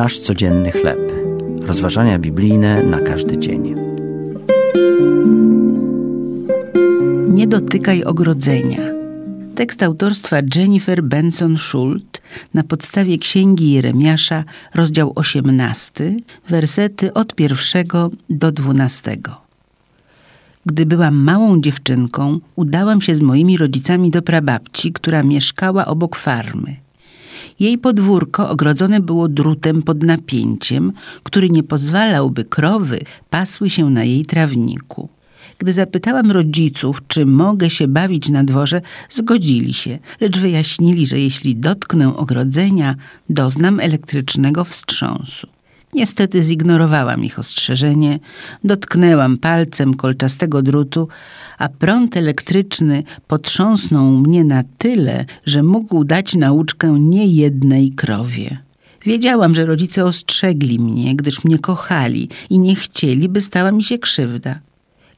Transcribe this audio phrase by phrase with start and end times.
[0.00, 1.12] Nasz codzienny chleb.
[1.62, 3.74] Rozważania biblijne na każdy dzień.
[7.28, 8.78] Nie dotykaj ogrodzenia.
[9.54, 12.22] Tekst autorstwa Jennifer Benson Schult
[12.54, 16.16] na podstawie księgi Jeremiasza, rozdział 18,
[16.48, 19.40] wersety od pierwszego do dwunastego.
[20.66, 26.76] Gdy byłam małą dziewczynką, udałam się z moimi rodzicami do prababci, która mieszkała obok farmy.
[27.60, 30.92] Jej podwórko ogrodzone było drutem pod napięciem,
[31.22, 35.08] który nie pozwalał, by krowy pasły się na jej trawniku.
[35.58, 41.56] Gdy zapytałam rodziców, czy mogę się bawić na dworze, zgodzili się, lecz wyjaśnili, że jeśli
[41.56, 42.94] dotknę ogrodzenia,
[43.30, 45.59] doznam elektrycznego wstrząsu.
[45.94, 48.18] Niestety zignorowałam ich ostrzeżenie,
[48.64, 51.08] dotknęłam palcem kolczastego drutu,
[51.58, 58.58] a prąd elektryczny potrząsnął mnie na tyle, że mógł dać nauczkę niejednej krowie.
[59.06, 63.98] Wiedziałam, że rodzice ostrzegli mnie, gdyż mnie kochali i nie chcieli, by stała mi się
[63.98, 64.60] krzywda.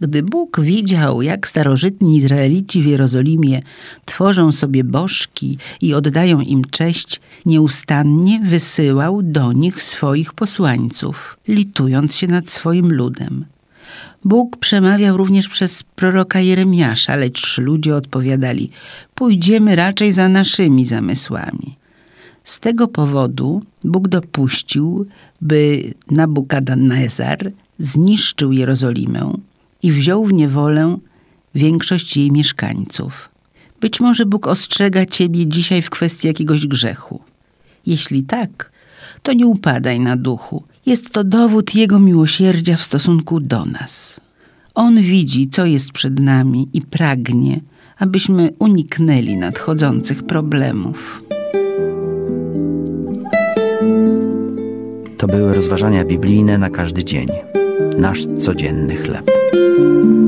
[0.00, 3.62] Gdy Bóg widział, jak starożytni Izraelici w Jerozolimie
[4.04, 12.26] tworzą sobie bożki i oddają im cześć, nieustannie wysyłał do nich swoich posłańców, litując się
[12.26, 13.44] nad swoim ludem.
[14.24, 18.70] Bóg przemawiał również przez proroka Jeremiasza, lecz ludzie odpowiadali:
[19.14, 21.74] Pójdziemy raczej za naszymi zamysłami.
[22.44, 25.06] Z tego powodu Bóg dopuścił,
[25.40, 29.32] by Nabukadnezar zniszczył Jerozolimę
[29.86, 30.96] i wziął w niewolę
[31.54, 33.28] większość jej mieszkańców.
[33.80, 37.20] Być może Bóg ostrzega ciebie dzisiaj w kwestii jakiegoś grzechu.
[37.86, 38.72] Jeśli tak,
[39.22, 40.62] to nie upadaj na duchu.
[40.86, 44.20] Jest to dowód Jego miłosierdzia w stosunku do nas.
[44.74, 47.60] On widzi, co jest przed nami i pragnie,
[47.98, 51.22] abyśmy uniknęli nadchodzących problemów.
[55.16, 57.28] To były rozważania biblijne na każdy dzień.
[57.98, 59.45] Nasz codzienny chleb.
[59.56, 60.25] Música